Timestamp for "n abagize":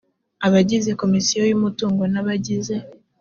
2.13-2.75